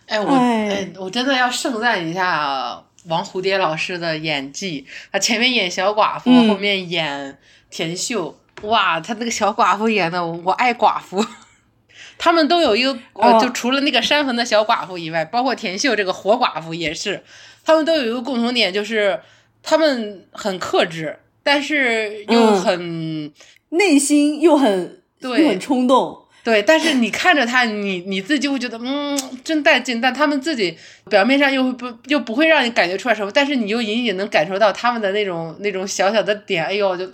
[0.07, 4.87] 哎，我哎哎，我真的要盛赞一下王蝴蝶老师的演技。
[5.13, 7.39] 他前面演小寡妇，嗯后面演
[7.71, 11.25] 田秀，哇，他那个小寡妇演的，我爱寡妇。
[12.17, 12.97] 他们都有一个，
[13.41, 17.25] 就除了那个山坟的小寡妇以外，包括田秀这个活寡妇也是，
[17.65, 19.21] 他们都有一个共同点，就是
[19.63, 23.33] 他们很克制，但是又嗯很、
[23.71, 29.99] 内心又很对又很冲动，对，但是你看着他，你你自己会觉得，嗯，真带劲。
[29.99, 30.77] 但他们自己
[31.09, 37.11] 表面上又不又不会让你感觉出来什么，但是你又隐隐能感受到他们的那种那种小小的点，哎呦，就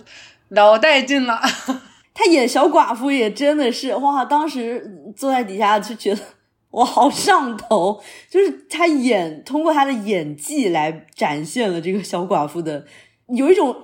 [0.49, 1.39] 老带劲了。
[2.13, 6.19] 他演小寡妇也真的是哇，当时坐在底下就觉得
[6.71, 12.85] 我好上头，就是他演通过他的演技来展现了这个小寡妇的
[13.33, 13.77] 有一种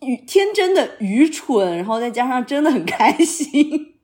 [0.00, 3.94] 愚天真的愚蠢，然后再加上真的很开心。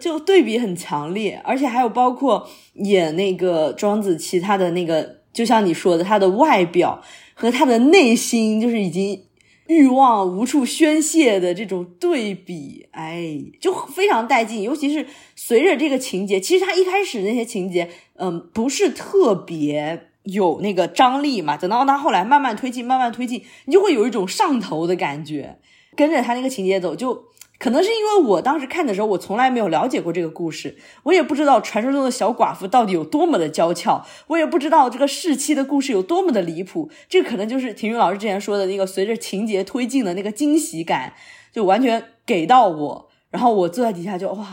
[0.00, 7.02] 就对比很强烈，而且还有包括演那个庄子期，他的那个就像你说的，他的外表
[7.34, 9.24] 和他的内心，就是已经
[9.66, 14.62] 欲望无处宣泄的这种对比，哎，就非常带劲。
[14.62, 21.56] 尤其是随着这个情节，其实他一开始那些情节，嗯，不是特别有那个张力嘛。
[21.56, 25.58] 等到他后来慢慢推进，慢慢推进，你就会有一种上头的感觉，
[25.96, 27.24] 跟着他那个情节走，就
[27.64, 36.90] 可能是因为我当时看的时候，我从来没有了解过这个故事，我也不知道传说中的小寡妇到底有多么的娇俏，我也不知道这个逝妻的故事有多么的离谱。
[37.08, 41.14] 这可能就是体育老师之前说的那个随着情节推进的那个惊喜感，
[41.54, 43.08] 就完全给到我。
[43.30, 44.46] 然后我坐在底下就哇，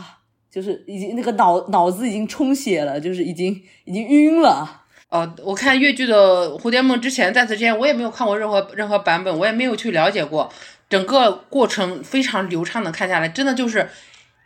[0.50, 4.84] 就是已经那个脑脑子已经充血了，就是已经已经晕了。
[5.10, 10.50] 哦，我看越剧的《蝴蝶梦》之前，在此之前我也没有看过任何任何版本，我也没有去了解过。
[10.92, 13.88] 整个过程非常流畅的看下来，真的就是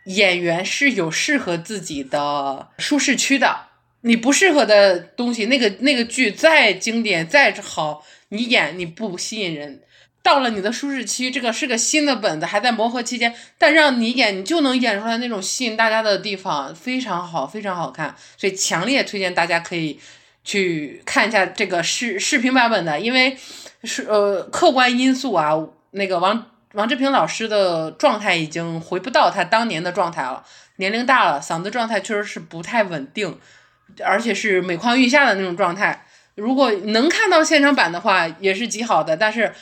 [0.05, 3.65] 演员是有适合自己的舒适区的。
[4.03, 9.81] 你不适合的东西，那个那个剧再经典再好，你演你不吸引人。
[10.23, 18.15] 到了你的舒适区，这个是个新的本子，还在磨合期间，但让你演，你就能演出来那种吸引大家的地方，非常好，非常好看。
[18.37, 19.99] 所以强烈推荐大家可以
[20.45, 23.37] 去看一下这个视视频版本的，因为
[23.83, 25.53] 是呃客观因素啊，
[25.91, 30.43] 那个王王志平老师的状态已经回不到他当年的状态了，
[30.77, 33.37] 年龄大了，嗓子状态确实是不太稳定，
[34.03, 36.05] 而且是每况愈下的那种状态。
[36.35, 39.53] 如果能看到现场版的话，也是极好的，但是。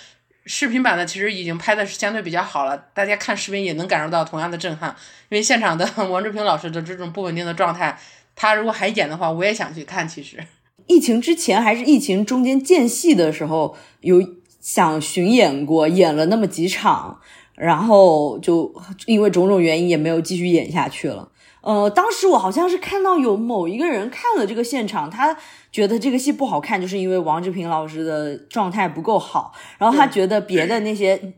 [0.47, 4.95] 视频版的其实已经拍的是相对比较好了，大家看视频也能感受到同样的震撼。
[5.30, 7.97] 因为现场的 王志平老师的这种不稳定的状态，
[8.36, 10.07] 他如果还演的话，我也想去看。
[10.07, 10.38] 其实
[10.86, 14.21] 疫情之前还是疫情中间间隙的时候，有
[14.66, 17.20] 想巡演过，演了那么几场，
[17.53, 18.74] 然后就
[19.05, 21.30] 因为种种原因也没有继续演下去了。
[21.61, 25.38] 呃，当时我好像是看到有某一个人看了这个现场，他
[25.72, 31.34] 觉得这个戏不好看，就是因为王志平老师的状态不够好，然后他觉得别的那些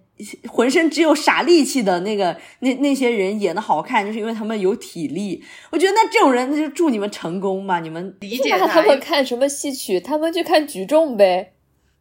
[0.47, 5.43] 浑身只有傻力气的那个那那些人演的好看，就是因为他们有体力。
[5.71, 9.99] 我觉得那这种人，那就祝你们成功吧，你们理解那他们看什么戏曲？
[9.99, 11.51] 他们去看举重呗。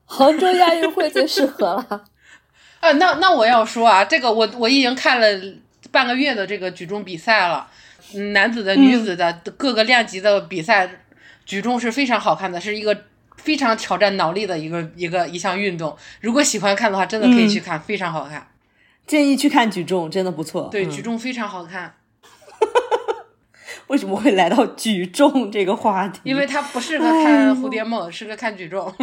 [0.06, 2.04] 杭州亚运会最适合了。
[2.80, 5.26] 啊，那那我要说啊，这个我我已经看了
[5.90, 7.68] 半个月的这个举重比赛了。
[8.32, 10.88] 男子的、女子的各个量级的比赛，
[11.44, 12.96] 举重是非常好看的，是一个
[13.36, 15.96] 非常挑战脑力的一个一个一项运动。
[16.20, 18.46] 如果喜欢看的话，真的可以去看，非常好看。
[19.08, 20.68] 建议去看举重，真的不错。
[20.70, 21.96] 对，嗯举重非常好看，
[23.88, 26.20] 为什么会来到举重这个话题？
[26.22, 28.94] 因为它不适合看蝴蝶梦，适合看举重。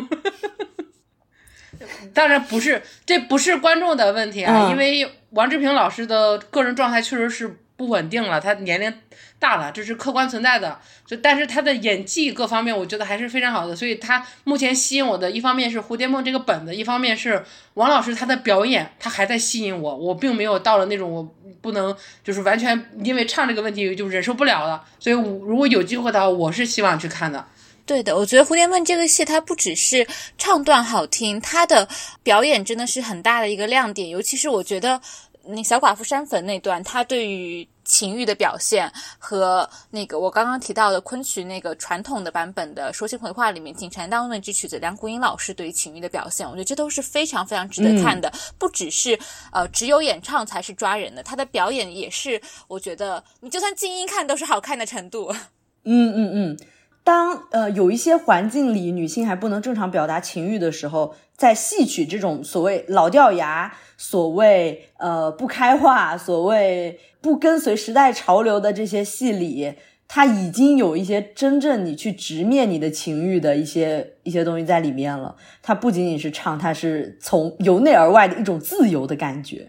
[2.14, 8.94] 当然不是，这不是观众的问题啊，嗯因为王志平老师的个人状态确实是不稳定了，他年龄
[9.40, 10.80] 大了，这是客观存在的。
[11.06, 13.76] 就但是他的演技各方面，我觉得还是非常好的。
[13.76, 19.96] 所以他目前吸引我的一方面是《蝴蝶梦》这个本子，一方面是王老师他的表演，他还在吸引我。
[19.96, 24.82] 我并没有到了那种我不能就是完全因为唱这个问题就忍受不了了。
[24.98, 27.46] 所以我如果有机会的话，我是希望去看的。
[27.86, 30.08] 对的，我觉得《蝴蝶梦》这个戏，它不只是
[30.38, 31.88] 唱段好听，它的
[32.24, 34.08] 表演真的是很大的一个亮点。
[34.08, 35.00] 尤其是我觉得，
[35.46, 48.32] 那小寡妇山坟那段，他对于情欲的表现和那个我刚刚提到的昆曲那个传统的版本的《说心回话》里面锦禅当那支曲子梁谷音老师对于情欲的表现，我觉得这都是非常非常值得看的。
[48.58, 49.20] 不只是
[49.52, 55.36] 呃只有演唱才是抓人的，他的表演也是，我觉得你就算静音看都是好看的程度。
[55.84, 56.58] 嗯嗯嗯。
[57.04, 69.74] 当呃有一些环境里女性还不能正常表达情欲的时候，在戏曲这种所谓老掉牙、所谓呃不开化、所谓不跟随时代潮流的这些戏里，
[70.08, 75.36] 它已经有一些真正你去直面你的情欲的一些一些东西在里面了。
[75.62, 79.68] 它不仅仅是唱，它是从由内而外的一种自由的感觉。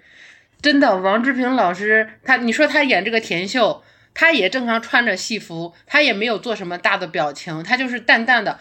[0.62, 3.82] 真的，王志平老师，他你说他演这个田秀。
[4.14, 8.60] 他也正常穿着戏服，他也没有做什么大的表情，他就是淡淡的，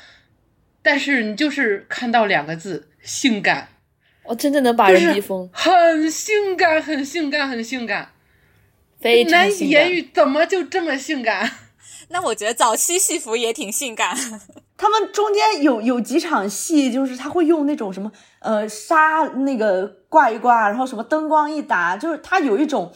[0.82, 3.70] 但是你就是看到两个字，性感，
[4.24, 8.14] 我真的能把人逼疯，很性感，很性感，很性感，
[9.00, 11.50] 非常难以言喻，怎么就这么性感？
[12.10, 14.18] 那我觉得早期戏服也挺性感，
[14.76, 22.92] 他们中间有有几场戏，就是他会用那种什么呃纱那个挂一挂，然后什么灯光一打，就是他有一种。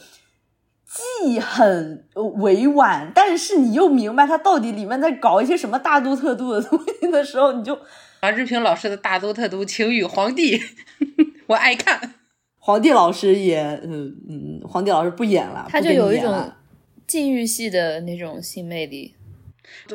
[0.88, 2.04] 既很
[2.40, 7.78] 委婉，但是你又明白他到底里面在搞一些什么大度特度的东西的时候，你就
[8.22, 10.60] 王志平老师的大度特度情与皇帝，
[11.46, 12.14] 我爱看。
[12.58, 16.52] 皇帝老师也，嗯嗯，皇帝老师不演了，他就有一种
[17.06, 19.14] 禁欲系的那种性魅力。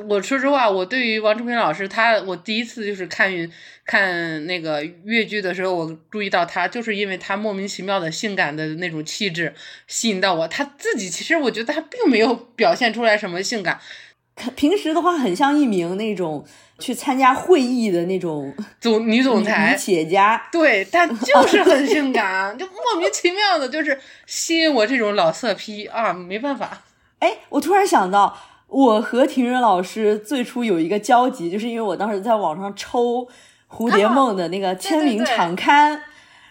[0.08, 3.32] 我说实话，我对于王志平老师，他我第一次就是看
[3.86, 9.54] 看那个越剧的时候，我注意到他，就是因为他莫名其妙的性感的那种气质
[9.88, 10.48] 吸引到我。
[10.48, 13.80] 他自己其实我觉得他并没有表现出来什么性感，
[14.56, 16.46] 平时的话很像一名那种
[16.80, 20.48] 去参加会议的那种总女总裁、企业家。
[20.52, 26.82] 对，但就是很性感，就莫名其妙的，就是吸引我这种老色批啊，没办法。
[27.20, 28.38] 哎，我突然想到。
[28.74, 33.02] 我和庭云老师最初有一个交集，就是因为我当时在网上抽
[33.70, 36.02] 《蝴蝶梦》的那个签名场刊，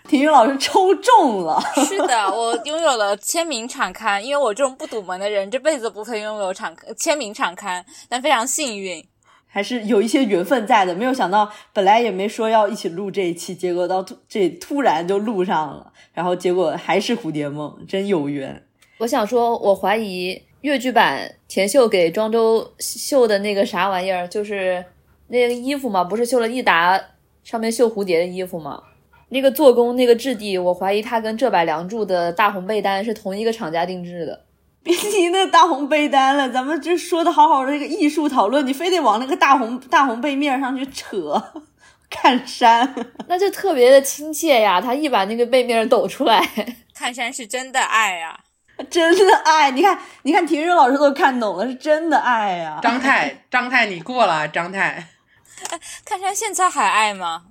[0.08, 1.60] 庭云老师抽中了。
[1.84, 9.04] 是的，我拥有了签名场刊，因为我这种不堵门的人，这辈子不配拥有场签名场刊，但非常幸运，
[9.48, 10.94] 还是有一些缘分在的。
[10.94, 18.64] 没有想到，本来也没说要一起录这一期，结果到这突然就录上了，然后结果还是《蝴蝶梦》，真有缘。
[18.98, 20.40] 我想说，我怀疑。
[20.62, 24.84] 越剧版田秀给庄周绣的那个啥玩意儿，就是
[25.28, 27.00] 那个衣服嘛，不是绣了一沓
[27.44, 28.82] 上面绣蝴蝶的衣服吗？
[29.28, 34.44] 那个做工、那个质地，我怀疑他跟浙百梁祝的大红被单是同一个厂家定制的。
[34.84, 41.42] 别提那大红被单了，咱们这说的好好的这个艺术讨论，你非得往那个大红大红被面上去扯。
[42.10, 42.94] 看山，
[43.26, 46.46] 那就特别的亲切呀，他一把那个被面抖出来，
[46.94, 48.38] 看山是真的爱呀。
[48.90, 52.78] 真的爱，你看，你看，体育老师都看懂了，是真的爱呀。
[52.82, 55.08] 张太， 张太，你过了，张太。
[56.04, 57.44] 看山现在还爱吗？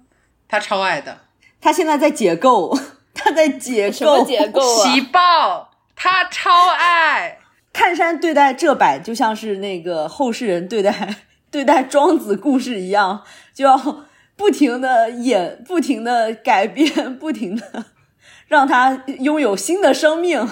[0.47, 1.19] 他超爱的，
[1.61, 2.77] 他现在在解构，
[3.13, 7.37] 他在解构，什么解构喜报，他超爱。
[7.73, 11.15] 看山对待这百，就像是那个后世人对待
[11.49, 13.23] 对待庄子故事一样，
[13.55, 14.05] 就要
[14.35, 17.85] 不停的演，不停的改变，不停的
[18.49, 20.45] 让他拥有新的生命。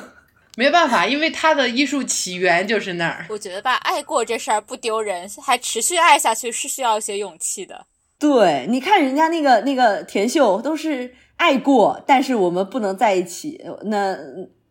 [0.59, 3.25] 没办法，因为他的艺术起源就是那儿。
[3.29, 7.85] 我觉得吧，爱过这事儿不丢人，还持续爱下去是需要一些勇气的。
[8.19, 13.63] 对，你看人家那个那个田秀都是爱过，但是我们不能在一起。
[13.83, 14.17] 那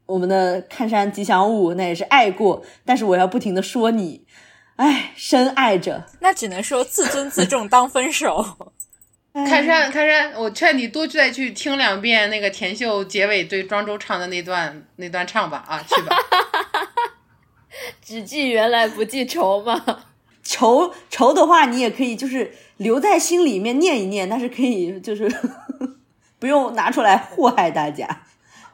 [0.05, 4.26] 我们的看山吉祥物那也是爱过，但是我要不停的说你，
[4.76, 6.05] 哎，深爱着。
[6.20, 8.45] 那只能说自尊自重当分手。
[9.35, 16.16] 看山，看山，我劝你多再去听两遍那个田秀结尾对庄周唱的那段那段唱吧，啊，去吧。
[18.03, 19.85] 只记原来不记仇嘛。
[20.43, 25.31] 仇仇的话，你也可以就是留在心里面念一念，但是可以就是
[26.41, 28.22] 不用拿出来祸害大家。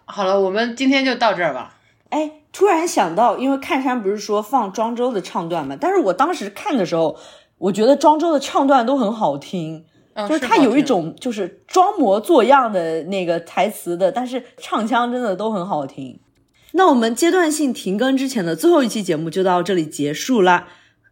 [0.06, 1.76] 好了，我们今天就到这儿吧。
[2.10, 7.18] 哎，突然想到，因为看山不是说放庄周的唱段嘛，但是我当时看的时候，
[7.58, 9.84] 我觉得庄周的唱段都很好听。
[10.14, 16.20] 就是他有一种就是装模作样的那个台词的，但是唱腔真的都很好听。
[16.72, 20.68] 那我们阶段性停更之前的最后一期节目就到这里结束啦，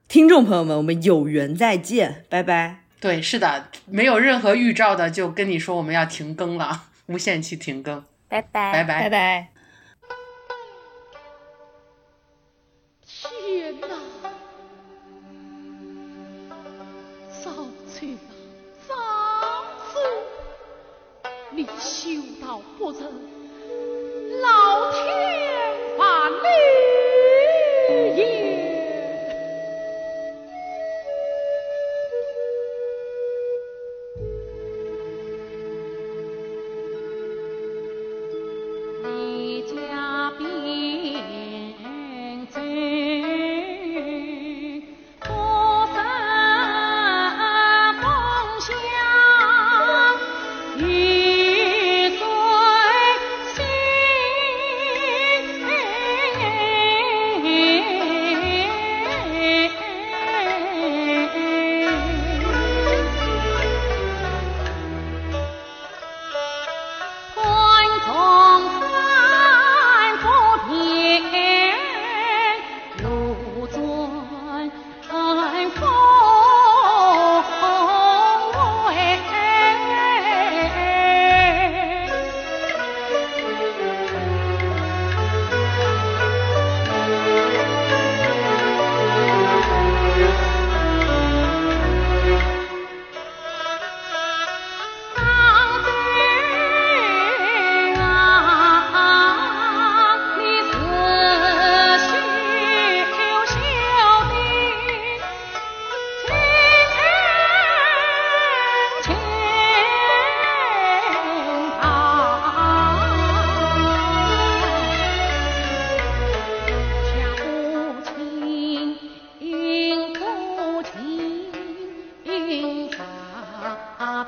[0.09, 2.85] 听众朋友们，我们有缘再见，拜拜。
[3.01, 9.52] 对，是的，没有任何预兆的就跟你说我们要停更了，无限期停更，拜拜，拜拜，拜拜。
[21.55, 23.03] 你修道不成，
[24.41, 25.03] 老天
[25.99, 27.02] 还你。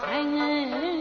[0.02, 0.93] Hai!